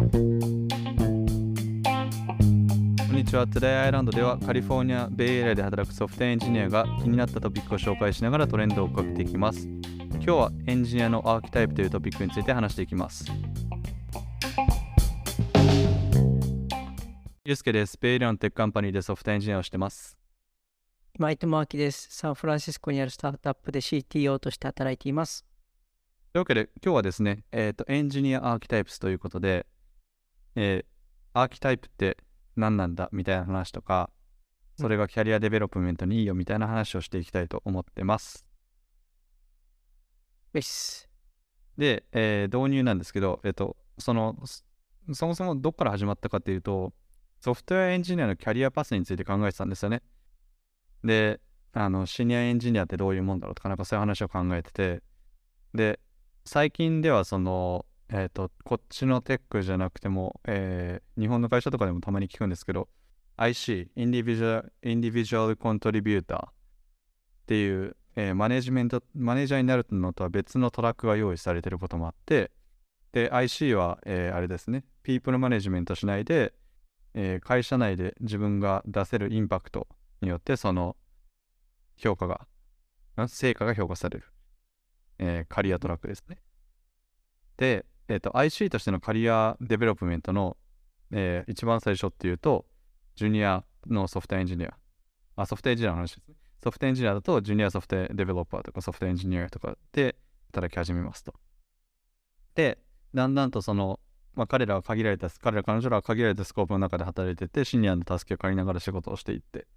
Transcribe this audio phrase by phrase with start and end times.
[0.00, 0.08] こん
[3.12, 3.46] にちは。
[3.46, 9.66] Today I Learned ではカリフォルニア、ベイエリアで働くソフトエンジニアが気になったトピックを紹介しながらトレンドを追っかけていきます。
[9.66, 13.26] 今日はエンジニアのアーキタイプというトピックについて話していきます。
[17.44, 17.98] ゆうすけです。
[18.00, 20.16] ベイエリアの tech company でソフトエンジニアをしてます。
[21.18, 22.08] マイトマーキです。
[22.10, 25.44] サンフランシスコにあるスタートアップで CTO として働いています。
[26.32, 29.66] というわけで、今日はですね、えっ、と、 engineer archetypes ということで、
[30.56, 30.90] えー
[31.32, 32.16] アーキタイプって
[32.56, 34.10] 何なんだみたいな話とか、
[34.76, 38.44] それが career development にいいよみたいな話をしていきたいと思ってます。
[40.52, 41.08] です。
[41.78, 44.64] で、えー導入なんですけど、えっ、と、その、そ
[45.14, 46.92] そもそもどっから始まったかっていうと、
[47.40, 50.02] ソフトウェアエンジニアのキャリアパスについて考えてたんですよね。
[51.04, 51.40] で、
[51.72, 55.02] あの、シニアエンジニアってどういうもんだろうとか、なんかそういう話を考えてて、
[55.74, 56.00] で、
[56.44, 62.88] 最近ではその、えっ、と、こっちのテックじゃなくても、えー日本の会社とかでもたまに聞くんですけど、
[63.36, 66.52] IC、インディビジュアル、インディビジュアルコントリビューターっ
[67.46, 72.50] ていう、えーマネジメント、マネージャーになるのとは別のトラックが用意されてることもあって、
[73.12, 76.52] で、IC は、えーあれですね、ピープルマネジメントしないで、
[77.14, 79.86] えー会社内で自分が出せるインパクト
[80.20, 80.96] によって、その
[81.96, 82.48] 評価が、
[83.28, 84.24] 成果が評価される、
[85.18, 86.38] えー career track ですね。
[87.56, 90.56] で、えーと、IC としての career development の、
[91.12, 92.66] えー一番最初っていうと、
[93.14, 94.74] ジュニアのソフトエンジニア。
[95.36, 96.34] あ、ソフトエンジニアの話ですね。
[96.62, 100.16] ソフトエンジニアだと、ジュニアソフトデベロッパーとかソフトエンジニアとかで
[100.52, 101.34] 働き始めますと。
[102.56, 102.78] で、
[103.14, 104.00] だんだんとその、
[104.34, 109.68] まあ、彼らは限られた、彼ら、彼女らは限られたスコープの中で働いてて、シニアの助けを借りながら仕事をしていって、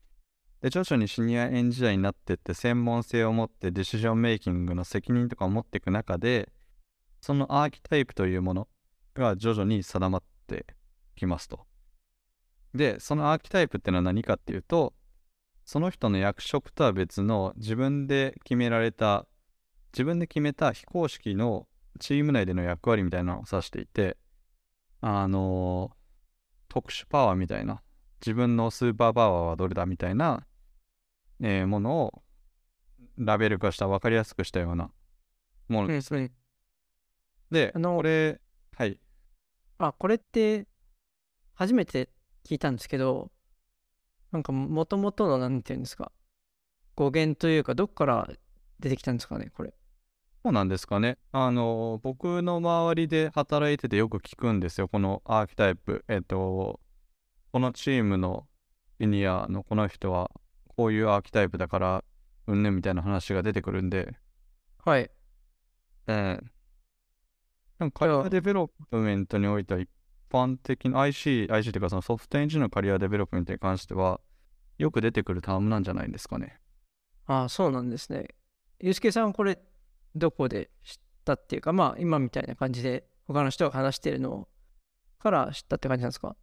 [0.62, 6.52] で、徐々にシニアエンジニアになってって、専門性を持ってディシジョンメイキングの責任とかを持っていく中で、
[7.24, 8.68] そのアーキタイプというもの
[9.14, 10.66] が徐々に定まって
[11.16, 11.66] きますと。
[12.76, 14.94] で、そのアーキタイプっていうのは何かっていうと、
[15.64, 19.26] その人の役職とは別の自分で決められた、
[19.94, 21.66] 自分で決めた非公式の
[22.02, 24.18] チーム内での役割みたいなのを指していて、
[25.00, 25.92] あの
[26.68, 27.82] 特殊パワーみたいな、
[28.20, 30.46] 自分のスーパーパワーはどれだみたいな、
[31.40, 32.22] えーものを
[33.18, 34.92] ラベル化した、分かりやすくしたような
[35.70, 36.14] ものです。
[36.14, 36.43] うん
[37.54, 38.42] で、あのこれ、
[38.76, 39.00] はい。
[39.78, 40.68] あ、これって
[41.54, 42.10] 初めて
[42.44, 43.32] 聞いたんですけど、
[44.32, 46.12] なんかもともとのなんていうんですか、
[46.96, 48.30] 語源というか、どっから
[48.80, 49.74] 出てきたんですかね、これ。
[50.44, 51.18] そうなんですかね。
[51.32, 54.90] あの、僕の周りで働いててよく聞くんですよ。
[54.90, 56.04] このアーキタイプ。
[56.10, 56.82] えっと、
[57.54, 58.46] このチームの
[59.00, 60.32] エニアのこの人は
[60.76, 62.04] こういうアーキタイプだから、
[62.48, 64.16] うんぬんみたいな話が出てくるんで、
[64.84, 65.10] はい。
[66.08, 66.54] えー
[67.80, 69.90] なんか career development においては一
[70.32, 74.20] 般的な IC、IC っていうかそのソフトエンジニアの career development に関しては
[74.78, 76.60] よく出てくるタームなんじゃないですかね。
[77.26, 78.28] あそうなんですね。
[78.80, 79.60] ゆうすけさん、これ、
[80.16, 84.48] どこで知ったっていうか、まあ、今みたいな感じで、他の人が話してるの
[85.20, 86.36] から知ったって感じなんですか？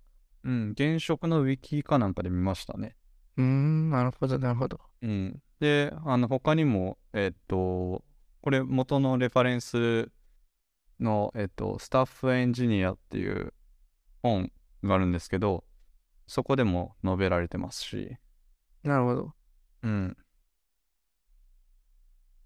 [0.43, 2.97] うん、現職のウィキかなんかで見ましたね。
[3.37, 4.81] うーん、なるほど、なるほど。
[5.03, 8.03] うん、で、あの他にも、えっと、
[8.41, 10.11] これ元のレファレンス
[11.01, 13.55] の、えっと、スタッフエンジニアっていう
[14.23, 14.53] 本
[14.85, 15.65] があるんですけど、
[16.27, 18.17] そこでも述べられてますし、
[18.83, 19.35] なるほど。
[19.83, 20.17] うん。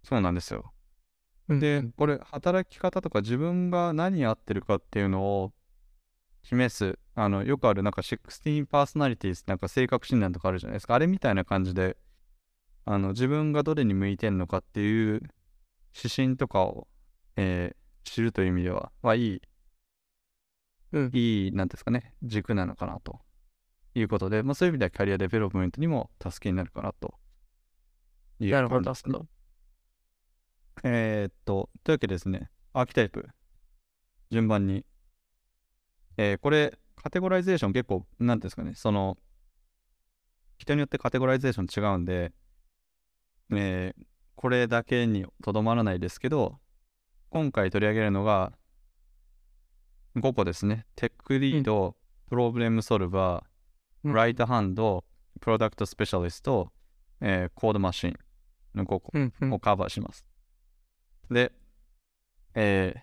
[0.03, 0.73] そうなんですよ。
[1.49, 5.53] うんで、これ、働き方とか自分が何やってるかっていうのを
[6.43, 10.95] 示す、あの、よくあるなんか16パーソナリティなんか性格診断とかあるじゃないですか。
[10.95, 11.97] あれみたいな感じで、
[12.87, 15.23] あの、自分がどれに向いてんのかっていう
[15.97, 16.89] 指針とかを、
[17.37, 19.43] えー知るという意味では、はいい、
[20.93, 23.21] うんいい、なんですかね、軸なのかなと
[23.95, 27.15] いうことで、まあそういう意味では career development にも助けになるかなと
[28.41, 28.93] いうなるほど。
[30.83, 33.29] えーっと、というわけでですね、 archetype、
[34.31, 34.85] 順番に。
[36.17, 39.19] えーこれ、 categorization 結構、なんですかね、その、
[40.59, 42.33] 人によって categorization 違うんで、
[43.53, 44.07] えー
[44.37, 46.59] これだけにとどまらないですけど、
[47.35, 48.53] 今回取り上げるのが、
[50.15, 50.87] 5個ですね。
[50.95, 51.97] テックリード、
[52.29, 55.03] プロブレムソルバー、うんライトハンド、
[55.41, 56.71] プロダクトスペシャリスト、
[57.21, 58.19] えーコードマシン
[58.77, 58.97] の5個。
[59.53, 59.59] を。
[59.59, 60.25] カバーします。
[61.29, 61.51] で、
[62.55, 63.01] えー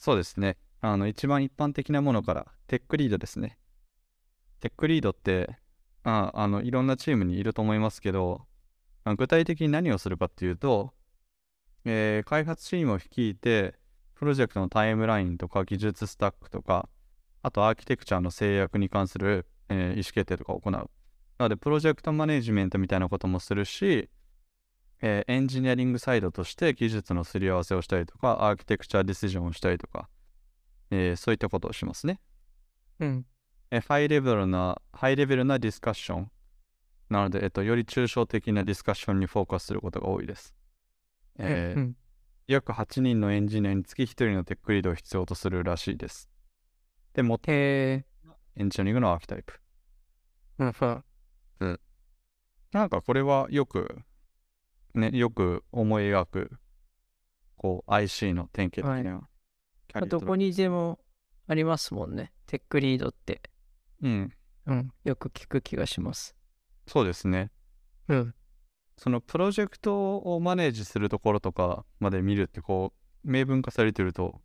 [0.00, 0.56] そうですね。
[0.80, 3.58] あの、一番一般的なものから、テックリードですね。
[4.60, 5.58] テックリードって、
[6.04, 8.46] ああの、いろんなチームにいると思いますけど、
[9.04, 10.94] あ具体的に何をするかっていうと、
[11.84, 13.74] えー開発チームを率いて、
[14.14, 16.88] プロジェクトのタイムラインとか技術スタックとか、
[17.42, 20.72] あとアーキテクチャの制約に関する、えー意思決定とかを行う。
[20.72, 20.90] な
[21.38, 24.10] ので、プロジェクトマネジメントみたいなこともするし、
[25.00, 30.08] えーエンジニアリングサイドとして技術のすり合わせをしたりとか、アーキテクチャディシジョンをしたりとか、
[30.90, 32.20] えーそういったことをしますね。
[32.98, 33.26] うん。
[33.70, 36.30] えーハイレベルな、ハイレベルなディスカッション。
[37.08, 40.54] なので、えっと、より抽象的なディスカッションにフォーカスすることが多いです。
[41.38, 41.96] えーうん。
[42.46, 46.28] 約8人のエンジニアにつき1人のテックリードを必要とするらしいです。
[47.14, 48.04] で、もへえ。
[48.56, 49.60] エンジニアリングのアーキタイプ。
[50.58, 50.74] うん。
[51.60, 51.80] うん。
[52.72, 54.02] なんかこれはよく、
[54.94, 56.50] ね、よく思い描く、
[57.56, 59.28] こう、IC の典型的な
[59.88, 60.98] キャリアどこにでも
[61.46, 62.32] ありますもんね。
[62.46, 63.42] テックリードって。
[64.02, 64.32] うん、
[64.66, 64.92] うん。
[65.04, 66.34] よく聞く気がします。
[66.86, 67.50] そうですね。
[68.08, 68.34] うん。
[69.02, 72.92] そのプロジェクトをマネージするところとかまで見るって、こ
[73.24, 74.42] う、明文化されてると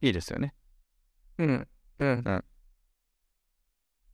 [0.00, 0.54] いいですよね。
[1.36, 1.68] うん。
[1.98, 2.44] うん。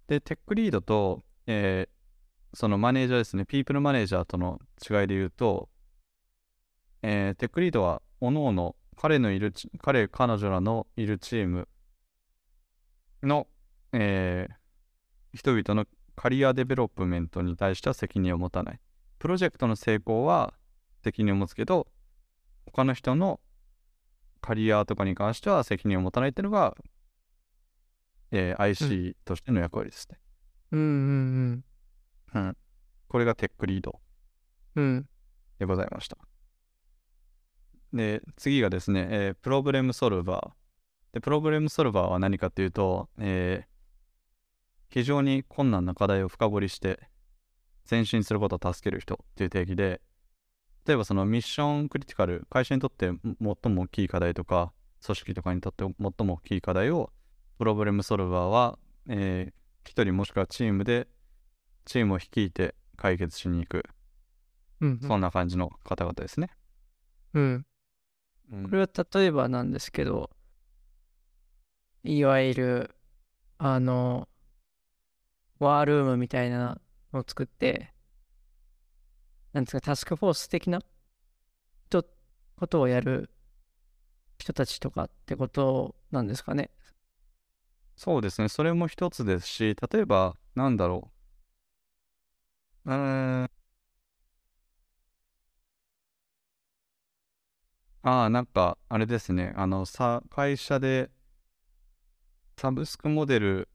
[0.08, 1.94] で、テックリードと、えー
[2.56, 5.69] そのマネージャーですね、ピープルマネージャーとの違いで言うと、
[7.02, 11.69] えーテックリードは、おのおの彼のいるチ、彼、彼女らのいるチーム
[13.23, 13.46] の、
[13.93, 14.55] えー
[15.37, 15.87] 人々の
[16.17, 18.81] カリアデベロップメントに対しては責任を持たない。
[19.25, 20.53] プロジェクトの成功は
[21.03, 21.87] 責任を持つけど、
[22.67, 23.41] 他の人の
[24.43, 26.76] カリアとかに関しては責任を持たないっていうのが、
[28.32, 30.19] えー IC としての役割ですね。
[30.73, 30.81] うん。
[30.81, 31.65] うん。
[32.35, 32.56] うん。
[33.09, 33.99] これがテックリード
[34.76, 34.85] うん。
[34.85, 35.09] うん。
[35.59, 36.19] でございました。
[37.94, 41.15] で、次がですね、えープロブレムソルバー。
[41.15, 43.75] で、プロブレムソルバーは何かというと、えー
[44.91, 47.09] 非常に困難な課題を深掘りして
[47.90, 50.00] 前進することを助ける人っていう定義で、
[50.86, 53.10] 例えばそのミッションクリティカル、会社にとって
[53.40, 54.72] 最も大きい課題とか、
[55.04, 57.10] 組織とかにとって最も大きい課題を、
[57.58, 58.78] プロブレムソルバーは、
[59.08, 61.08] えー一人もしくはチームで、
[61.84, 63.84] チームを率いて解決しに行く。
[64.81, 65.00] うん。
[65.00, 66.48] そんな感じの方々ですね。
[67.34, 67.66] うん。
[68.50, 70.31] うんこれは例えばなんですけど、
[72.02, 72.96] いわゆる、
[73.58, 74.28] あの、
[75.58, 76.81] ワールームみたいなの
[77.19, 77.93] を作って、
[79.55, 80.81] なんですか、タスクフォース的な
[81.88, 82.05] と
[82.56, 83.31] ことをやる
[84.38, 86.70] 人たちとかってことなんですかね。
[87.96, 88.49] そうですね。
[88.49, 91.11] それも一つですし、例えば、なんだろ
[92.87, 92.90] う。
[92.90, 93.50] うーん。
[98.02, 99.52] ああ、なんか、あれですね。
[99.56, 101.10] あの、さ、会社で、
[102.56, 103.69] サブスクモデル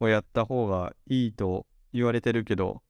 [0.00, 2.82] をやった方がいいと言われてるけど、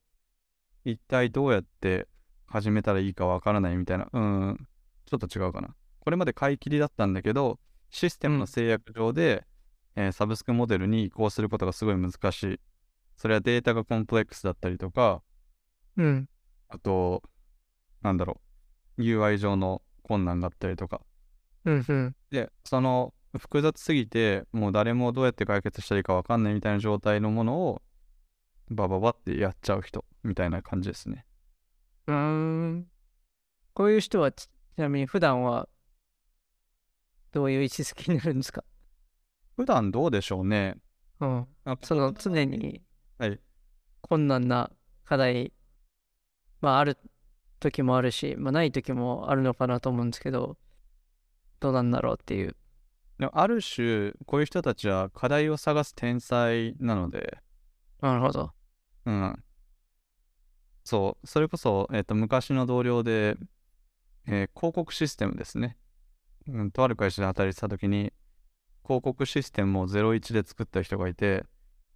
[0.85, 2.09] 一体どうやって
[2.47, 4.09] 始めたらいいかわからないみたいな。
[4.13, 4.69] うーん。
[5.07, 5.75] ちょっと違うかな。
[6.01, 7.59] これまで買い切りだったんだけど、
[7.91, 9.47] システムの制約上で、
[9.97, 12.61] えーサブスクモデルに移行することがすごい難しい。
[13.17, 15.23] それはデータがコンプレックスだったりとか、
[15.97, 16.29] うん。
[16.69, 17.23] あと、
[18.03, 18.41] なんだろ
[18.99, 21.01] う、UI 上の困難があったりとか。
[21.65, 22.17] うんうん。
[22.31, 27.83] で、その複雑すぎて、もう誰もどうやって解決したらいいかわかんないみたいな状態のものを、
[28.71, 31.27] バババってやっちゃう人みたいな感じですね。
[32.07, 32.87] うーん。
[33.75, 35.69] こういう人はち、ちなみに普段は
[37.33, 38.65] どういう位置づけになるんですか？
[39.57, 40.77] 普段どうでしょうね。
[41.21, 41.47] うん。
[41.65, 42.83] あその常に
[43.19, 43.41] はい。
[44.01, 44.71] 困難な
[45.05, 45.53] 課題、
[46.61, 46.99] まあある
[47.59, 50.57] 時もあるし、まあない時もあるのかなと思うんですけど、
[51.61, 52.57] どうなんだろうっていう。
[53.19, 57.39] でもある種、こういう人たちは課題を探す天才なので、
[58.01, 58.55] なるほど。
[59.07, 59.45] うん。
[60.85, 63.37] そう、それこそ、えっと、昔の同僚で、
[64.27, 65.77] えー広告システムですね。
[66.49, 68.13] うん、とある会社で働いてた時に、
[68.85, 71.45] 広告システムを01で作った人がいて、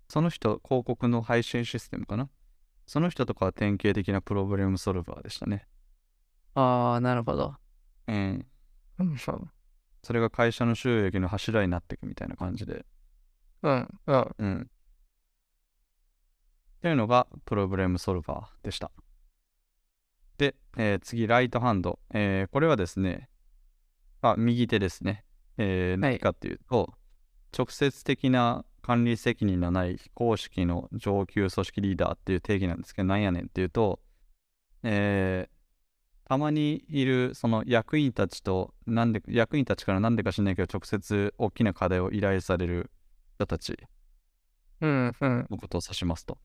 [0.09, 2.31] その人、広告の配信システムかな。
[2.87, 5.67] その人とかは典型的なプロブレムソルバーでしたね。
[6.55, 7.57] ああ、なるほど。
[8.07, 8.47] うん。
[8.99, 9.19] うん。
[9.19, 9.33] そ
[10.13, 12.85] れが会社の収益の柱になっていくみたいな感じで。
[13.63, 13.89] うん。
[14.07, 14.35] うん。
[14.39, 14.61] うん。
[14.63, 14.67] っ
[16.81, 18.91] ていうのがプロブレムソルバーでした。
[20.39, 21.99] で、えー次、ライトハンド。
[22.15, 23.29] えーこれはですね、
[24.23, 25.25] あ、右手ですね。
[25.57, 26.95] えーはい何かっていうと、
[27.57, 34.01] 直接的な管理責任のない非公式の上級組織リーダーっていう定義なんですけど、なんやねんっていうと、
[34.85, 35.58] えー
[36.29, 42.91] たまにいるその役員たちと、なんで、役員たちからなんでか知んないけど、直接大きな課題を依頼される
[43.37, 43.79] 人たち
[44.81, 45.13] うん。
[45.19, 45.47] うん。
[45.51, 46.39] のことを指しますと。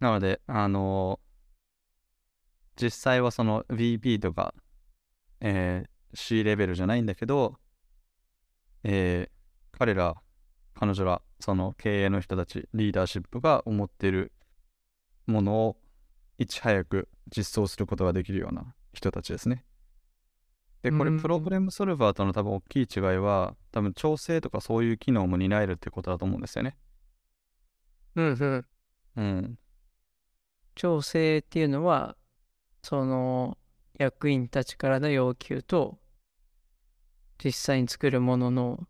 [0.00, 1.18] なので、あの
[2.76, 4.54] 実際はその VP とか、
[5.40, 7.56] えー C レベルじゃないんだけど、
[8.82, 10.16] えー彼ら、
[10.74, 14.32] 彼女ら、その経営の人たち、リーダーシップが思っている
[15.26, 15.79] ものを
[16.40, 19.66] いち早く実装することができるような人たちですね。
[20.82, 26.78] で、これ、うんプログラムソルバーとの多分大きい違いは、多分調整とかそういう機能も担えるってことだと思うんですよね。
[28.16, 28.66] うんうん。
[29.16, 29.58] うん。
[30.74, 32.16] 調整っていうのは、
[32.82, 33.58] その
[33.98, 35.98] 役員たちからの要求と、
[37.44, 38.88] 実際に作るものの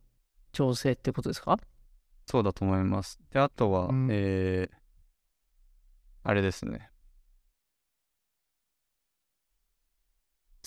[0.53, 1.59] 調整ってことですか？
[2.27, 3.19] そうだと思います。
[3.33, 4.81] で、あとは、うんえー
[6.23, 6.91] あれですね。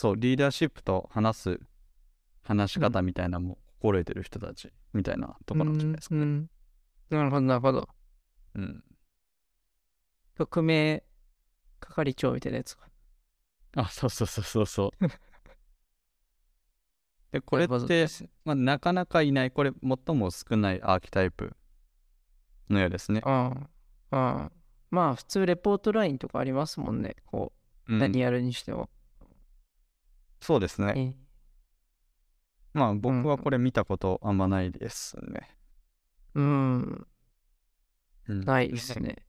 [0.03, 1.60] そう、リーダーシップと話す
[2.43, 6.15] 話し方みたいなのも心得てる人たちみたいなところなんじゃないですか。
[6.15, 6.50] うんうん
[7.10, 7.88] なるほど、なるほど。
[8.55, 8.83] うん。
[10.36, 11.05] 特命
[11.79, 12.89] 係長みたいなやつか。
[13.77, 15.00] あ、そうそうそうそうそう。
[17.31, 18.07] で、これって
[18.43, 19.72] まあ、なかなかいない、これ
[20.05, 21.55] 最も少ないアーキタイプ
[22.69, 23.22] のようですね。
[23.24, 23.53] あ
[24.10, 24.51] あ、ああ。
[24.89, 27.15] まあ、普通レポートラインとかありますもんね。
[27.25, 27.53] こ
[27.88, 28.89] う、うん何やるにしても。
[30.43, 30.93] そうですね。
[30.95, 31.15] え
[32.73, 35.55] まあ僕はこれ見たことあんまないですね。
[36.35, 37.07] うん、
[38.27, 39.25] うんないですね。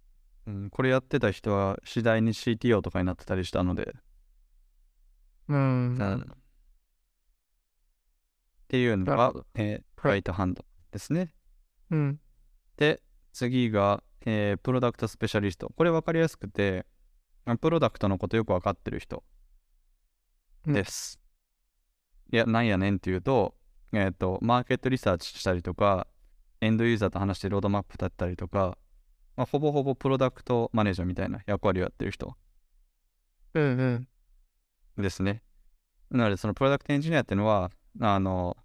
[0.46, 3.94] うん、これやってた人は次第に CTO とかになってたりしたので、
[5.48, 5.96] うん。
[5.96, 6.36] っ
[8.66, 11.32] ていうのがえーライトハンドですね。
[11.90, 12.20] うん。
[12.76, 13.00] で、
[13.32, 15.70] 次が、えープロダクトスペシャリスト。
[15.76, 16.84] これ分かりやすくて、
[17.44, 19.22] まあプロダクトのことよく分かってる人
[20.66, 21.20] です。
[22.32, 23.54] いや、なんやねんっていうと、
[23.92, 26.06] えっ、と、マーケットリサーチしたりとか、
[26.60, 28.78] エンドユーザーと話してロードマップ立ったりとか、
[29.36, 32.36] まあ、ほぼほぼプロダクトマネージャーみたいな役割をやってる人
[33.54, 34.08] うん
[34.96, 35.02] うん。
[35.02, 35.42] ですね。
[36.10, 38.56] なので、そのプロダクトエンジニアっていうのは、あの、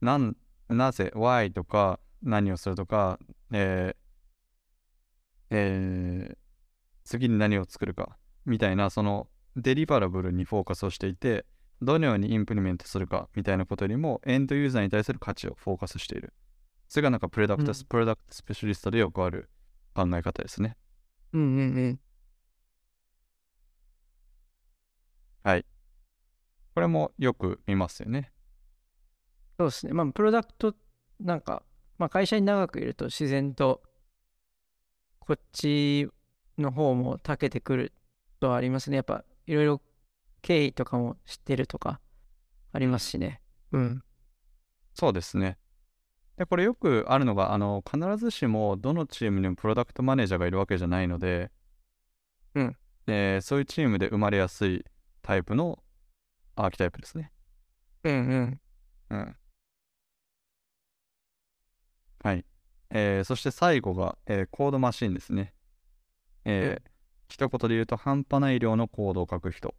[0.00, 0.36] なん、
[0.68, 3.18] なぜ、why とか、何をするとか、
[3.52, 3.96] えー
[5.50, 6.40] えー
[7.02, 9.26] 次に何を作るか、みたいな、その、
[9.56, 11.46] デリバラブルにフォーカスをしていて、
[11.82, 16.32] どのようにインプリメントするか、みたいなことよりも、エンドユーザーに対する価値をフォーカスしている。
[16.88, 19.48] それがなんかプロダクト、うんプロダクトスペシャリストでよくある
[19.94, 20.76] 考え方ですね。
[21.32, 22.00] うんうんうん。
[25.42, 25.64] はい。
[26.74, 28.32] これもよく見ますよね。
[29.58, 29.92] そうですね。
[29.92, 30.74] まあ、プロダクト、
[31.18, 31.62] なんか、
[31.98, 33.82] まあ、会社に長くいると自然と、
[35.18, 36.08] こっち
[36.58, 37.92] の方も長けてくる
[38.40, 38.96] とはありますね。
[38.96, 39.82] やっぱ、いろいろ
[40.42, 42.00] 経緯とかも知ってるとか、
[42.72, 43.42] ありますしね。
[43.72, 44.02] うん。
[44.94, 45.58] そうですね。
[46.36, 51.50] で、これよくあるのが、あの、必ずしもどのチームにもプロダクトマネージャーがいるわけじゃないので、
[52.54, 52.76] うん。
[53.06, 54.84] えーそういうチームで生まれやすい
[55.22, 55.82] タイプの
[56.56, 57.32] アーキタイプですね。
[58.04, 58.60] うんうん。
[59.10, 59.36] うん。
[62.22, 62.44] はい。
[62.90, 65.54] えーそして最後が、えーコードマシンですね。
[66.44, 66.90] えー
[67.30, 69.74] 一言で言うと、半端ない量のコードを書く人、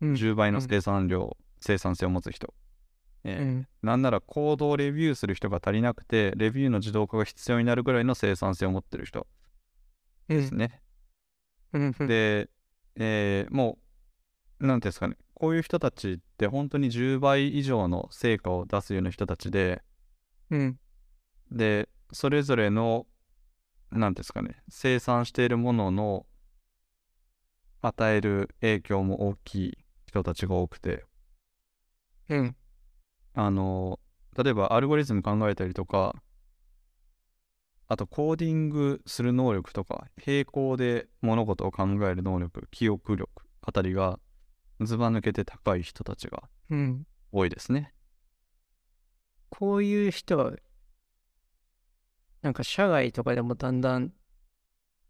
[0.00, 0.14] うん。
[0.14, 2.54] 10倍のうん生産量、生産性を持つ人、
[3.24, 3.68] えーうん。
[3.82, 9.26] なんならコードをレビューする人が足りなくて、レビューの自動化が必要になるぐらいの生産性を持ってる人
[10.28, 10.36] うん。
[10.36, 10.80] ですね。
[11.72, 11.96] うん。
[11.98, 12.06] うん。
[12.06, 12.50] で、
[12.96, 13.78] えーも
[14.60, 19.82] う、なんていうんですかね、こういう人たちって本当に10倍以上の成果を出すような人たちで、
[20.50, 20.78] うん。
[21.50, 23.06] で、それぞれの、
[23.90, 26.26] なんていうんですかね、生産しているものの
[27.82, 31.04] 与える影響も大きい人たちが多くて、
[32.28, 32.56] うん。
[33.34, 33.98] あの、
[34.36, 36.22] 例えばアルゴリズム考えたりとか、
[37.88, 44.18] あとコーディングする能力とか、並行で物事を考える能力、記憶力あたりが
[44.80, 47.06] ずば抜けて高い人たちがうん。
[47.32, 47.92] 多いですね。
[49.50, 50.52] こういう人は、
[52.40, 54.12] なんか社外とかでもだんだん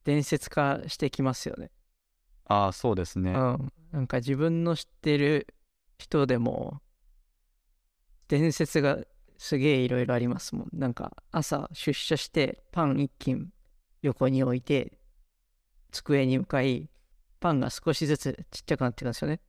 [0.04, 1.70] 伝説化してきますよね。
[2.46, 3.32] ああ、そうですね。
[3.32, 3.72] うん。
[3.92, 5.46] なんか自分の知ってる
[5.98, 6.80] 人でも、
[8.28, 8.98] 伝説が
[9.38, 10.68] すげえいろいろありますもん。
[10.72, 13.52] なんか朝出社してパン一斤
[14.02, 14.98] 横に置いて、
[15.90, 16.88] 机に向かい、
[17.40, 19.40] パンが少しずつちっちゃくなっていくんですよね。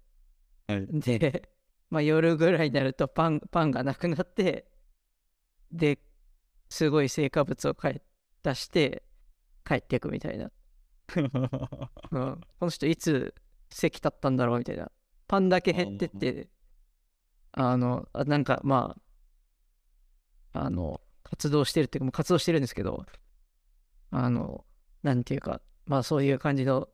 [0.68, 0.88] はい。
[0.88, 1.50] で、
[1.90, 4.66] まあ、夜ぐらいになるとパンパンがなくなって
[5.72, 6.00] で
[6.70, 8.02] すごい成果物を帰
[8.42, 9.04] 出して
[9.66, 10.52] 帰っていくみたいな、
[11.16, 13.34] うん、この人いつ
[13.70, 14.92] 席立ったんだろうみたいな。
[15.28, 16.50] パンだけ減ってって。
[17.56, 18.96] あのあなんかま
[20.54, 23.06] ああの活動してるっていうかもう活動してるんですけど
[24.10, 24.66] あの
[25.04, 26.90] なんていうかまあそういう感じの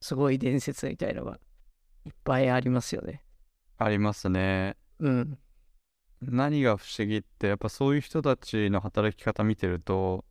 [0.00, 1.38] すごい伝説みたいのが
[2.04, 3.24] いっぱいありますよね。
[3.78, 4.76] ありますね。
[4.98, 5.38] うん。
[6.20, 10.24] 何が不思議って、やっぱそういう人たちの働き方見てると、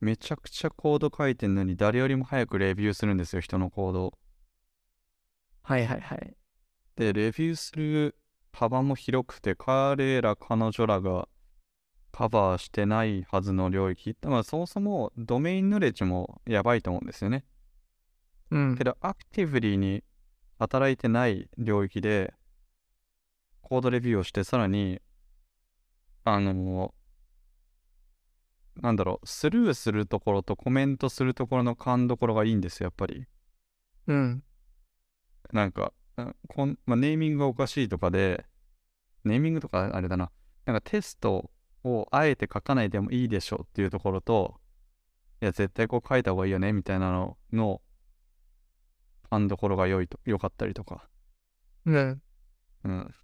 [0.00, 4.18] めちゃくちゃコード書いてんのに誰よりも早くレビューするんですよ、人のコードを。
[5.62, 6.36] はいはいはい。
[6.96, 8.16] で、レビューする
[8.52, 11.28] 幅も広くて、彼ら、彼女らが
[12.12, 14.16] カバーしてないはずの領域。
[14.22, 17.44] まあ、そもそもドメインノレッジもやばいと思うんですよね。
[18.50, 18.84] うんけ。
[18.84, 20.02] ど、アクティブリーに
[20.58, 22.32] 働いてない領域で、
[23.60, 25.02] コードレビューをして、さらに、
[26.24, 26.94] あの、
[28.82, 33.26] なんだろう、スルーするところとコメントするところの勘どころがいいんですよ、やっぱり。
[34.06, 34.42] うん。
[35.52, 38.44] なんか、あこんまあ、ネーミングがおかしいとかで、
[39.24, 40.30] ネーミングとかあれだな、
[40.64, 41.50] なんかテスト
[41.84, 44.60] をあえて書かないでもいいでしょうっていうところと、
[45.40, 47.82] いや、絶対こう書いた方がいいよね、みたいなのの、
[49.30, 51.08] 勘どころが良いと、良かったりとか。
[51.84, 52.22] うん。
[52.84, 53.14] うん。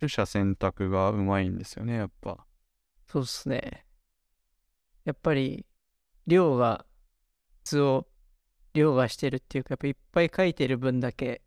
[0.00, 2.46] 取捨選択がうまいんですよね、やっぱ。
[3.10, 3.84] そうっすね。
[5.04, 5.66] やっぱり、
[6.28, 6.86] 量が、
[7.64, 8.06] 図を
[8.72, 11.42] 量がしてるっていうか、やっぱいっぱい書いてる分だけ、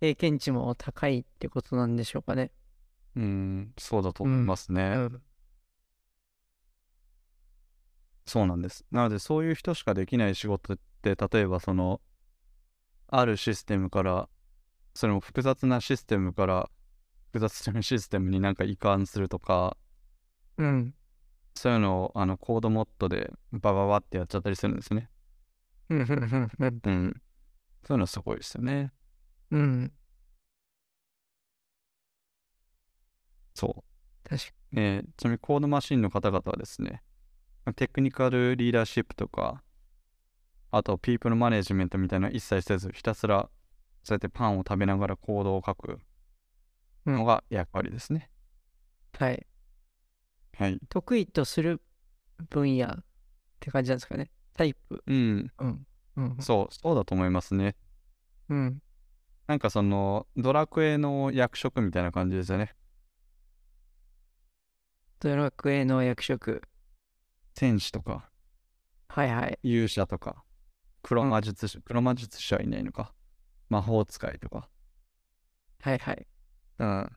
[0.00, 2.50] 経験値も高いってことなんでしょうかね。
[3.14, 4.94] うん、そうだと思いますね。
[4.96, 5.22] うん。
[8.26, 8.84] そうなんです。
[8.90, 12.00] なので、そういう人しかできない仕事って、例えばその、
[13.06, 14.28] あるシステムから、
[14.94, 16.68] それも複雑なシステムから、
[17.26, 19.76] 複雑なシステムになんか移管するとか、
[20.60, 20.94] うん。
[21.54, 25.10] そういうのをあのコードモッドでバババってやっちゃったりするんですね。
[25.88, 26.00] うん。
[26.00, 26.50] うん。
[26.58, 26.80] うん。
[26.84, 27.22] うん。
[27.86, 28.92] そういうのすごいですよね。
[29.50, 29.92] うん。
[33.54, 33.84] そ
[34.24, 34.28] う。
[34.28, 37.02] 確かえーちなみにコードマシンの方々はですね、
[37.76, 39.62] テクニカルリーダーシップとか、
[40.70, 43.48] あとピープルマネジメントみたいなの一切せず、ひたすら
[44.04, 45.98] そうやってパンを食べながらコードを書く
[47.06, 48.30] のが役割ですね。
[49.18, 49.46] はい。
[50.56, 50.78] はい。
[50.88, 51.80] 得意とする
[52.48, 53.04] 分野っ
[53.60, 54.30] て感じなんですかね。
[54.54, 55.02] タイプ。
[55.06, 55.52] うん。
[55.58, 55.86] うん。
[56.16, 56.36] うん。
[56.40, 57.76] そう、そうだと思いますね。
[58.48, 58.82] うん。
[59.46, 62.74] なんかその、ドラクエの役職みたいな感じですよね。
[65.20, 66.62] ドラクエの役職。
[67.54, 68.30] 戦士とか、
[69.08, 69.58] はいはい。
[69.62, 70.44] 勇者とか、
[71.02, 73.12] 黒魔術師、黒魔術師はいないのか。
[73.68, 74.68] 魔法使いとか。
[75.82, 76.26] はいはい。
[76.78, 77.16] うん。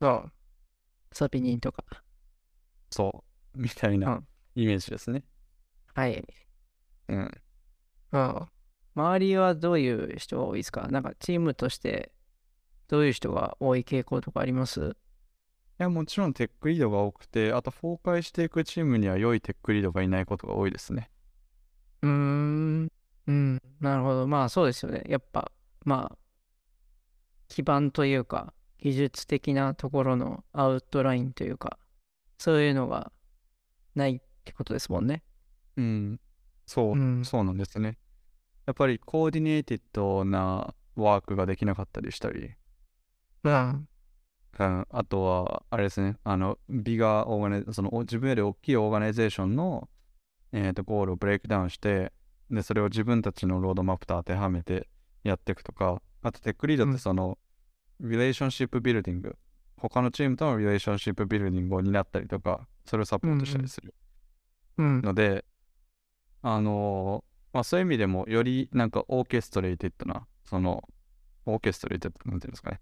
[0.00, 0.32] そう。
[1.12, 1.84] サビニンとか。
[2.90, 3.24] そ
[3.54, 3.58] う。
[3.58, 5.24] みたいうなんイメージですね。
[5.94, 6.24] はい。
[7.08, 7.30] うん。
[8.12, 8.48] うん。
[8.94, 10.88] 周りはどういう人が多いですか？
[10.88, 12.12] なんかチームとして
[12.88, 14.90] どういう人が多い傾向とかあります？
[14.90, 21.10] いや、もちろんテックリードが多くて、あと崩壊していくチームには良いテックリードがいないことが多いですね。
[22.02, 22.92] うーん。
[23.28, 23.62] うん。
[23.80, 24.26] なるほど。
[24.26, 25.04] まあそうですよね。
[25.06, 25.52] やっぱ、
[25.84, 26.18] まあ、
[27.48, 31.78] 基盤というか、技術的なところのアウトラインというか、
[32.38, 33.12] そういうのが
[33.94, 35.22] ないってことですもんね。
[35.76, 36.20] うん。
[36.66, 37.98] そう、うんそうなんですね。
[38.66, 42.50] やっぱり coordinated な work ができなかったりしたり、
[43.44, 43.88] うん。
[44.58, 49.88] うん、あとは、あれですね、あの、 bigger organi そのお自分より大きい organization の、
[50.52, 52.12] えーとゴールを break down して、
[52.50, 54.88] で、それを自分たちのロードマップと当てはめて
[55.22, 57.38] やっていくとか、あと tech lead っうんてその、
[58.00, 59.36] relationship building、
[59.78, 63.94] 他のチームとの relationship building を担ったりとか、それをサポートしたりする
[64.78, 65.02] うん。
[65.02, 65.44] ので、
[66.42, 70.82] あのーまあそういう意味でも、よりなんか orchestrated な、その、
[71.46, 72.80] orchestrated なんていうんですかね、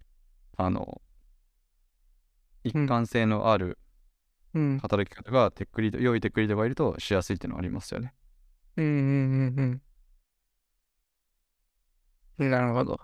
[0.56, 1.00] あの、
[2.64, 3.78] 一貫性のある
[4.54, 4.78] うん。
[4.78, 8.14] 働き方がテックリード、良いテックリードがいるとしやすいっていうのはありますよね。
[8.76, 9.82] うんうんうん
[12.38, 12.50] うん。
[12.50, 13.00] なるほど。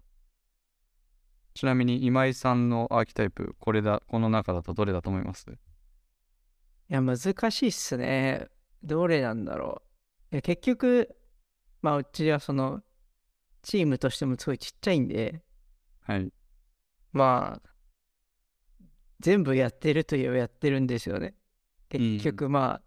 [1.54, 5.46] ちなみに今井さんのアーキタイプ、これだ、この中だとどれだと思います？
[5.50, 5.54] い
[6.88, 7.18] や、難
[7.50, 8.48] しいっすね。
[8.82, 9.82] どれなんだろ
[10.32, 10.34] う。
[10.34, 11.14] いや結局、
[11.82, 12.80] まあ、うちはその、
[13.62, 15.42] チームとしてもすごいちっちゃいんで、
[16.00, 16.32] はい。
[17.12, 17.68] まあ、
[19.20, 21.34] 全部やってるといえばやってるんですよね。
[21.88, 22.82] 結局、まあ、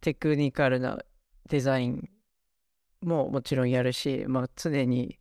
[0.00, 0.98] テクニカルな
[1.48, 2.08] デザイン
[3.02, 5.18] ももちろんやるし、まあ、常に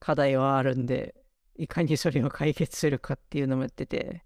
[0.00, 1.14] 課題はあるんで、
[1.56, 4.24] いかにそれを解決するかっていうのもやってて、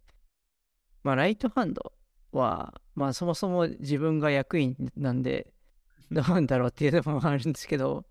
[1.02, 1.92] まあ、ライトハンド
[2.32, 5.52] は、まあ、そもそも自分が役員なんで、
[6.10, 8.04] どうなんだろうっていうのもあるんですけど、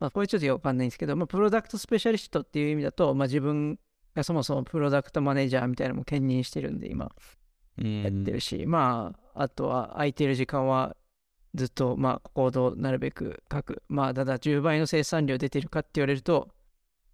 [0.00, 3.78] まあ、これちょっとよくわかんないんですけど、まあ、プロダクトスペシャリストっていう意味だと、まあ、自分
[4.14, 7.12] がそもそもプロダクトマネージャーみたいなのも兼任してるんで、今、
[7.76, 10.96] やってるし、まあ、あとは空いてる時間は
[11.54, 13.82] ずっと、まあ、コードをなるべく書く。
[13.88, 16.48] まあ、ただ10倍の生産量出てるかって言われると、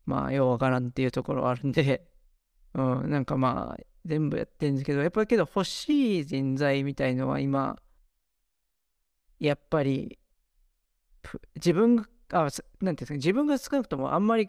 [0.07, 2.09] まあ、ようわからんっていうところはあるんで、
[2.75, 7.77] うん、なんかまあ、全部やってるんですけど、やっぱりけど欲しい人材みたいのは今、
[9.39, 10.19] やっぱり、
[11.23, 14.49] ぷ自分が、あ、すなんていうんですか、自分が少なくともあんまり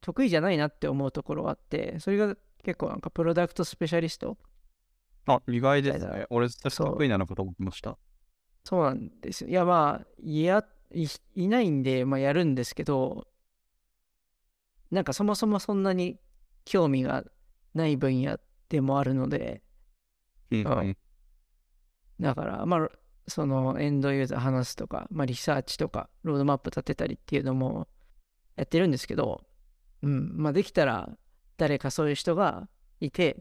[0.00, 4.36] 得意じゃないなって思うところがあって、それが結構なんかプロダクトスペシャリスト
[5.26, 6.26] あ、意外ですね。
[6.30, 7.98] 俺、得意なのかと思ってました。
[8.64, 9.50] そうなんですよ。
[9.50, 13.26] いや、まあ、いや、いいないんで、まあ、やるんですけど、
[14.90, 16.18] なんかそもそもそんなに
[16.64, 17.24] 興味が
[17.74, 19.62] ない分野でもあるので、
[20.50, 20.96] うんあうん。
[22.20, 22.88] だから、まあ、
[23.28, 27.88] そのエンドユーザー話すとか、まあ、リサーチとか、ロードマップ立てたりっていうのも
[28.56, 29.44] やってるんですけど、
[30.02, 31.10] うん、まあ、できたら
[31.56, 32.68] 誰かそういう人が
[33.00, 33.36] いて、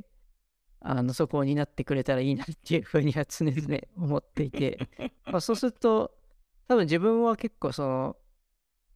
[0.81, 4.77] あの、そこになってくれたらいいなっていうふうには常々思っていて、
[5.25, 6.11] まあ、そうすると、
[6.67, 8.17] 多分自分は結構その、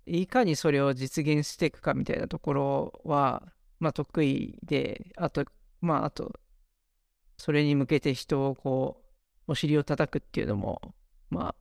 [0.06, 3.44] いかにそれを実現していくかみたいなところは、
[3.80, 5.46] まあ得意で、あと、
[5.82, 6.34] まああと、
[7.38, 9.02] それに向けて人をこ
[9.48, 10.94] う、お尻を叩くっていうのも、
[11.30, 11.56] まあ、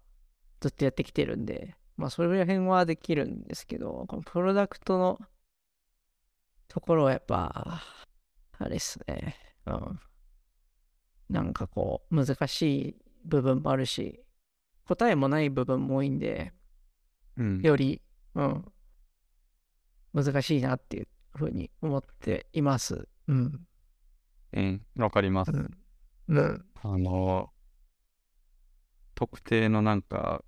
[0.60, 5.18] ずっとやってきてるんで、まあそれら辺はできるんですけど、このプロダクトの
[6.68, 7.82] ところはやっぱ、
[8.58, 9.36] あれっすね。
[9.66, 10.00] うん。
[11.30, 14.20] なんかこう、難しい部分もあるし、
[14.84, 16.52] 答えもない部分も多いんで、
[17.36, 17.60] うん。
[17.62, 18.00] より、
[18.38, 18.64] うん、
[20.14, 23.08] 難しいなっていうふうに思っています。
[23.26, 23.66] うん。
[24.52, 24.86] うん。
[24.96, 25.50] わかります。
[25.50, 25.76] うん。
[26.28, 26.64] うん。
[26.80, 27.50] あの、
[29.16, 30.44] 特定のなんか、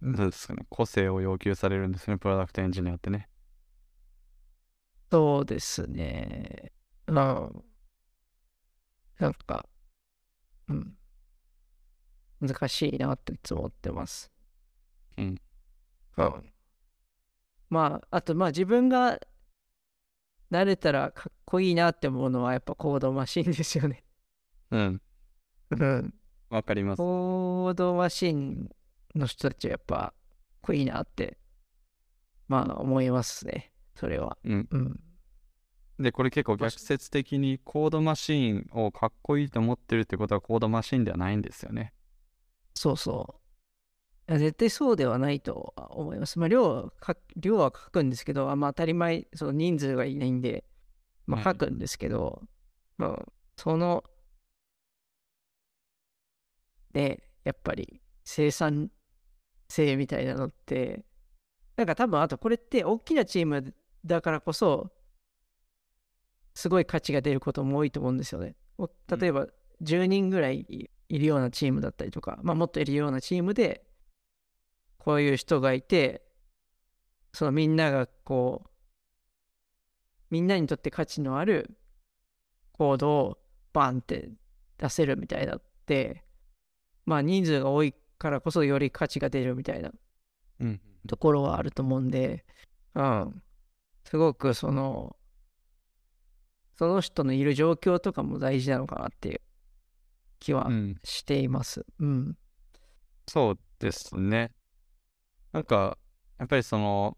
[0.00, 3.28] なんですかね、個性を要求されるんですね、プロダクトエンジニアってね。
[5.10, 6.70] そうですね。
[7.08, 7.14] うん。
[9.18, 9.66] なんか、
[10.68, 10.96] うん。
[12.40, 14.30] 難しいなっていつも思ってます。
[15.18, 15.36] うん。
[16.16, 16.52] うん。
[17.70, 19.18] まあ、あと、まあ自分が
[20.50, 24.04] 慣れたらかっこいいなって思うのはやっぱコードマシンですよね。
[24.70, 25.02] うん。
[25.70, 26.14] うん。
[26.50, 26.98] わかります。
[26.98, 28.68] コードマシン
[29.14, 30.12] の人たちはやっぱかっ
[30.60, 31.38] こいいなって、
[32.46, 33.72] まあ思いますね。
[33.96, 34.38] それは。
[34.44, 34.68] うん。
[34.70, 35.00] うん。
[35.98, 41.92] で、これ結構逆説的にコードマシーンをかっこいいと思ってるってことはコードマシーンではないんですよね。
[42.74, 43.43] そうそう。
[44.26, 46.38] 絶対そうではないとは思います。
[46.38, 50.64] まあ量は書量は書くんですけど、あまあ当たり前、その人数がいないんで、
[51.26, 52.42] まあはい書くんですけど、
[52.96, 54.04] まあその、
[56.92, 58.90] で、やっぱり生産
[59.68, 61.04] 性みたいなのって、
[61.76, 64.90] なんか多分あとこれって大きなチームだからこそ、
[66.54, 68.54] すごい価値が出ることも多いと思うんですよね。
[68.78, 69.48] お例えば
[69.82, 73.84] 10人ぐらいいいるようなチームだったりとか、まあ、もっといるようなチームで
[75.04, 76.22] こういう人がいて
[77.34, 78.68] そのみんながこう
[80.30, 81.76] みんなにとって価値のある
[82.72, 83.38] コードを
[83.74, 84.30] バンって
[84.78, 86.24] 出せるみたいなって
[87.04, 89.92] まあ人数が多いからこそより価値が出るみたいな
[90.60, 90.80] うん。
[91.06, 92.46] ところはあると思うんで、
[92.94, 93.42] うん、
[94.04, 95.16] すごくその
[96.78, 99.40] その人のいる状況とかも大事なのかなっていう
[100.40, 100.96] 気はうん。
[101.04, 101.84] しています。
[102.00, 102.38] うん。
[103.28, 104.50] そうですね。
[105.54, 105.96] なんか、
[106.38, 107.16] やっぱりその、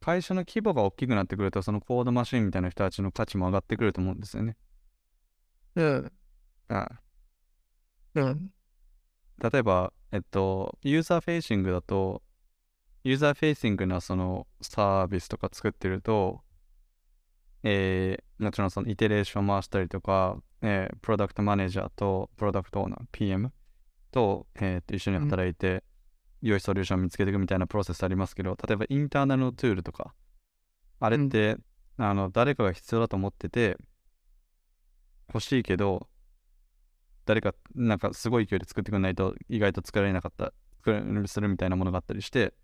[0.00, 4.56] 会社の規模が大きくなってくると、そのコードマシンみたいな人たちの価値も上がってくると思うんですよね。
[5.76, 6.12] うん。
[6.68, 7.00] あ
[8.14, 8.50] うん。
[9.42, 12.22] 例えば、えっと、 user facing だと、
[13.04, 16.42] user facing なそのサービスとか作ってると、
[17.62, 23.52] えーもちろんその iteration 回したりとか、えープロダクトマネージャーとプロダクトオーナー、PM
[24.14, 25.82] と,、えーと一緒に働いて、
[26.40, 30.14] 良いソリューションを見つけていくみたいなプロセスありますけど、例えば internal のツールとか、
[31.00, 31.56] あれって、
[31.96, 33.76] あの誰かが必要だと思ってて、
[35.28, 36.08] 欲しいけど、
[37.24, 42.54] 誰か、なんかすごい勢いで作ってくれないと意外と作られなかった、作れするみたいなものがあったりして、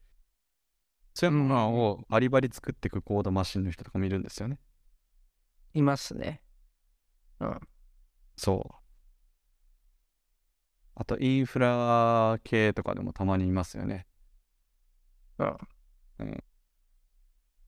[1.15, 4.59] そういうものをバリバリ作っていくコードマシンの人とかもいるんですよね。
[5.75, 6.43] いますね。
[7.41, 7.61] うん。
[8.37, 8.80] そう。
[11.01, 14.07] あと、インフラ系とかでもたまにいますよね。
[15.39, 15.57] うん。
[16.19, 16.45] うん。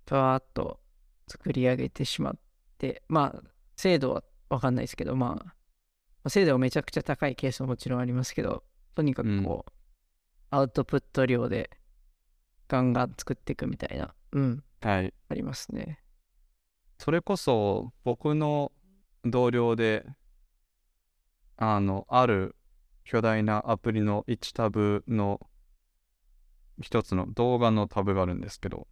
[0.04, 0.80] バーっと
[1.26, 2.34] 作り上げてしまっ
[2.76, 3.42] て、まあ、
[3.74, 5.54] 精度はわかんないですけど、まあ、ま
[6.24, 8.64] あ精度がめちゃくちゃ高いケースももちろんありますけど、
[8.94, 9.72] とにかくこう、
[10.50, 11.70] アウトプット量で
[12.68, 15.14] ガンガン作っていくみたいな、うん、はい。
[15.30, 16.00] ありますね。
[16.98, 18.72] それこそ、僕の
[19.24, 20.04] 同僚で、
[21.56, 22.56] あの、ある
[23.04, 25.40] 巨大なアプリの1タブの
[26.80, 28.86] 一つの動画のタブがあるんですけど、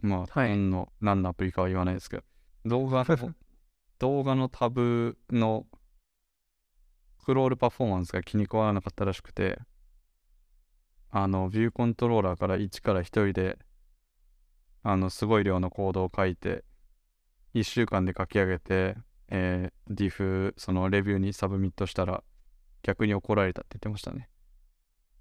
[0.00, 2.22] まあ、はい何の、何のアプリかは言わないですけど、
[2.64, 3.34] 動画の、
[3.98, 5.66] 動画のタブの
[7.24, 9.58] クロールパフォーマンスが気に食わなかったらしくて、
[11.10, 13.58] あの、ビューコントローラーから1から1人で、
[14.82, 16.64] あの、すごい量のコードを書いて、
[17.54, 18.96] 1週間で書き上げて、
[19.28, 22.22] えー、 diff、そのレビューに submit したら、
[22.82, 24.28] 逆に怒られたって言ってましたね。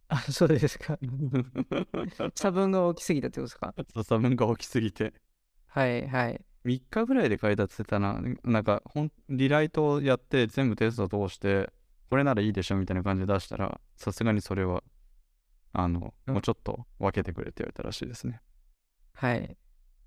[0.09, 0.97] あ、そうですか。
[2.35, 3.73] 差分が大きすぎたってことですか？
[3.93, 5.13] そう差分が大きすぎて。
[5.67, 6.41] はいはい。
[6.63, 8.21] 3日ぐらいで書いたって言ってたな。
[8.43, 11.71] なんか、ほんリライトをやって全部テスト通して、
[12.09, 14.83] これならいいでしょみたいな感じで出したら、さすがにそれは、
[15.73, 18.41] あの、うんもうちょっと分けてくれって言われたらしいですね。
[19.13, 19.57] はい。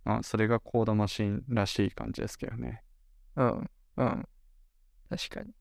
[0.05, 2.83] あ、それがコードマシンらしい感じですけどね。
[3.37, 3.71] うん。
[3.97, 4.29] うん。
[5.11, 5.53] 確かに。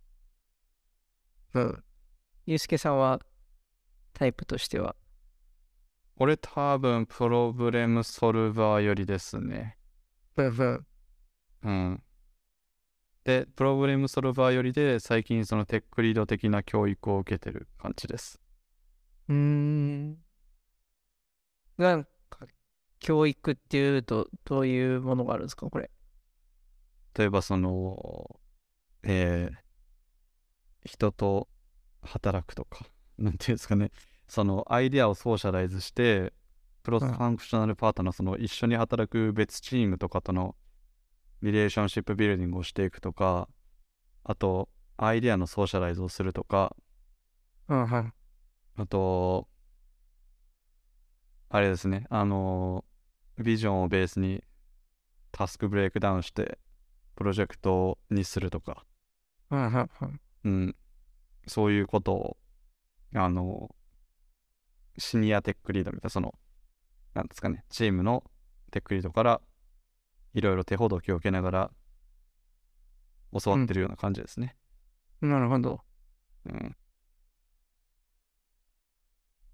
[1.54, 1.84] うん。
[2.46, 3.20] ゆうすけさんは
[4.14, 4.96] タイプとしては？
[6.18, 9.78] これ多分、プロブレムソルバーよりですね。
[10.36, 10.86] うんうん。
[11.64, 12.04] うん。
[13.24, 18.42] で、プロブレムソルバーよりで、最近そのテックリード的な教育を受けてる感じです。
[19.30, 20.18] うーん。
[21.78, 22.46] なんか、
[23.00, 25.90] 教育っていうと、どういうものがあるんですかこれ？
[27.18, 28.40] 例えばその、
[29.04, 29.69] えー
[30.84, 31.48] 人と
[32.02, 32.86] 働くとか、
[33.18, 33.92] なんていうんですかね、
[34.28, 36.34] そのアイデアを socialize して、
[36.84, 40.56] プロスうん functional partner、その一緒に働く別チームとかとの
[41.42, 43.48] relationship building をしていくとか、
[44.24, 46.76] あと、アイデアのソーシャライズをするとか。
[48.76, 49.48] あと、
[51.50, 52.86] あれですね、あの、
[53.38, 54.44] ビジョンをベースに
[55.32, 56.60] タスクブレイクダウンして、
[57.16, 58.86] プロジェクトにするとか、
[60.46, 60.68] うんうんうん。
[60.68, 60.76] うん、
[61.48, 62.38] そういうことを、
[63.16, 63.76] あの、
[64.98, 66.36] シニアテックリードみたいな、その、
[67.14, 68.24] なんですかね、チームの
[68.72, 69.42] テックリードから、
[70.34, 71.72] いろいろ手ほどきを受けながら、
[73.42, 74.56] 教わってるような感じですね。
[75.22, 75.82] なるほど。
[76.46, 76.76] うん。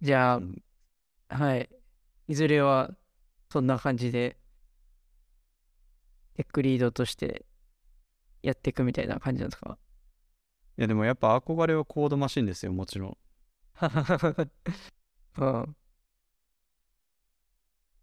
[0.02, 0.62] じゃあ、うん
[1.30, 1.70] はい。
[2.28, 2.92] いずれは、
[3.52, 4.38] そんな感じで、
[6.36, 7.46] テックリードとして
[8.44, 9.78] やっていくみたいな感じなんですか？
[10.78, 13.18] いや、でもやっぱ憧れはコードマシンですよ、もちろん。
[15.38, 15.76] うん。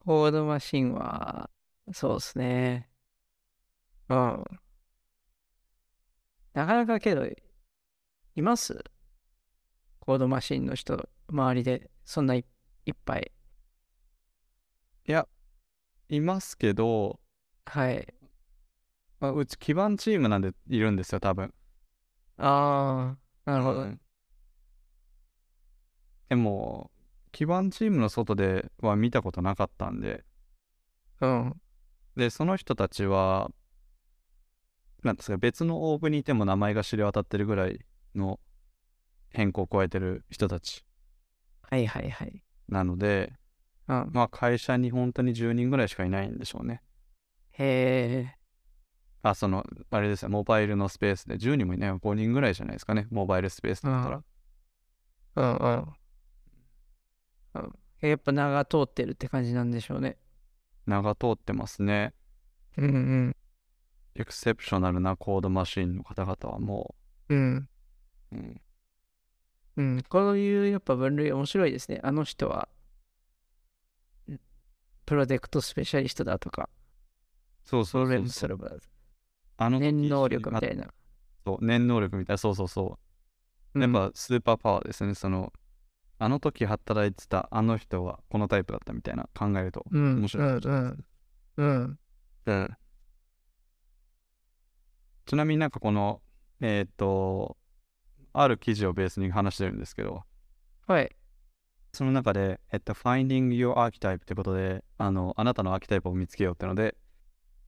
[0.01, 1.51] コードマシンは、
[1.93, 2.91] そうですね。
[4.09, 4.45] うん。
[6.55, 8.83] なかなかけど、います？
[10.01, 12.45] コードマシンの人、周りで、そんない
[12.87, 13.33] いっぱい。
[15.07, 15.29] いや、
[16.09, 17.21] いますけど、
[17.67, 18.13] はい。
[19.21, 21.55] まあ、うち基盤チームなんでいるんですよ、多分。
[22.43, 23.81] ああ、なるほど。
[23.83, 24.01] うん
[26.29, 26.91] でも、
[27.31, 30.25] 基盤チームの外では見たことなかったんで、
[31.21, 31.61] うん。
[32.17, 33.51] で、その人たちは、
[35.03, 37.81] なんですか、別のオーブにいても名前が知れ渡ってるぐらい
[38.15, 38.39] の
[39.31, 40.85] 変更を加えてる人たち
[41.63, 42.45] はいはいはい。
[42.69, 43.33] なので、
[43.89, 44.11] うん。
[44.13, 46.83] まあ会社に本当に10人ぐらいしかいないんでしょうね。
[47.53, 47.65] へ
[48.27, 48.37] え。
[49.23, 54.23] あ、その、あれですね、モバイルのスペースで10人もいない5人ぐらいじゃないですかね、モバイルスペースだったら。
[55.37, 55.95] うんうん。
[57.55, 57.59] う
[58.07, 58.09] ん。
[58.09, 60.19] やっぱ名が通ってるって感じなんでしょうね。
[60.87, 62.15] 名が通ってますね。
[62.77, 62.89] うんう
[63.29, 63.37] ん。
[64.15, 66.95] エクセプショナルなコードマシンの方々はも
[67.29, 67.69] うん。
[68.33, 68.61] う、うん、
[69.77, 70.03] うん。
[70.09, 72.01] こういうやっぱ分類面白いですね。
[72.03, 72.69] あの人は、
[74.31, 74.39] ん
[75.07, 76.69] プロジェクトスペシャリストだとか、
[77.65, 78.41] そうそうプログラムそうそう。
[78.41, 78.77] すれば、
[79.57, 80.89] あの時念能力みたいな。
[81.45, 82.99] そう、念能力みたいな、そうそうそ
[83.75, 83.81] う。
[83.81, 85.15] やっぱスーパーパワーですね。
[85.15, 85.53] その、
[86.19, 90.53] あの時働いてたあの人はこのタイプだったみたいな考えるとうん、面白い。
[90.53, 91.05] うん。
[91.57, 91.99] うん。
[92.47, 92.77] うん
[95.27, 96.21] ちなみになんかこの、
[96.61, 97.57] えーっと、
[98.33, 100.23] ある記事をベースに話してるんですけど、
[100.87, 101.11] はい。
[101.93, 106.97] その中で、えっと、Finding Your Archetype ってことで、あの、あなたのアーキタイプを見つけようってので、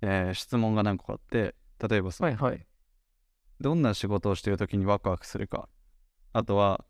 [0.02, 2.66] えー質問が何個かあって、例えばそのはいはい。
[3.60, 5.68] どんな仕事をしているときにワクワクするか。
[6.32, 6.84] あとは、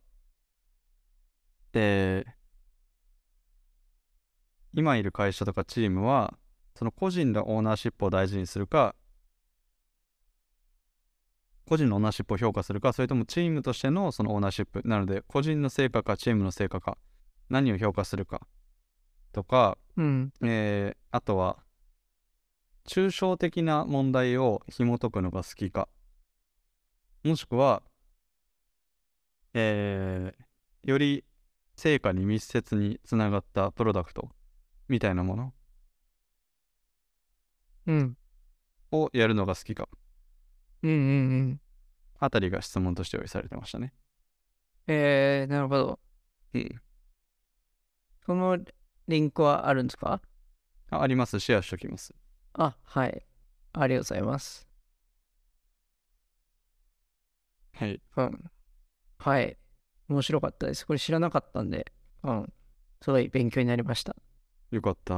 [1.72, 2.44] えー
[4.76, 6.36] 今いる会社とかチームは、
[6.74, 8.96] その個人のオーナーシップを大事にするか、
[11.66, 14.82] 個人のオーナーシップを評価するか、それともチームとしてのそのオーナーシップ。
[14.84, 16.98] なので、個人の成果かチームの成果か、
[17.48, 18.46] 何を評価するか
[19.32, 20.32] とか、うん。
[20.42, 21.63] えーあとは、
[22.86, 25.88] 抽象的な問題を紐解くのが好きか、
[27.22, 27.82] もしくは、
[29.54, 30.44] えー
[30.86, 31.24] より
[31.76, 34.28] 成果に密接につながったプロダクト
[34.86, 35.54] みたいなもの
[37.86, 38.18] うん。
[38.92, 39.88] をやるのが好きか
[40.82, 41.00] うんうんう
[41.52, 41.60] ん。
[42.18, 43.94] あたりが質問として用意されてましたね。
[44.86, 45.98] えー、なるほど。
[46.52, 46.82] うん。
[48.26, 48.58] その
[49.08, 50.20] リンクはあるんですか？
[50.90, 51.40] ああります。
[51.40, 52.14] シェアしときます。
[52.54, 53.26] あ、はい。
[53.72, 54.68] ありがとうございます。
[57.74, 58.00] はい。
[58.16, 58.50] うん。
[59.18, 59.56] はい。
[60.08, 60.86] 面白かったです。
[60.86, 62.52] これ知らなかったんで、うん。
[63.02, 64.14] すごい勉強になりました。
[64.70, 65.14] よかった。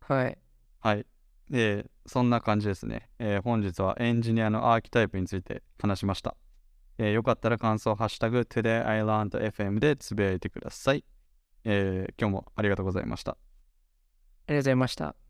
[0.00, 0.38] はい。
[0.80, 1.06] はい。
[1.50, 3.08] で、そんな感じですね。
[3.18, 6.36] えー本日はエンジニアのアーキタイプについて話しました。
[6.98, 11.04] えーよかったら感想、ハッシュタグ、todayislandfm でつぶやいてください。
[11.64, 13.32] えー今日もありがとうございました。
[13.32, 13.36] あ
[14.52, 15.25] りがとうございました。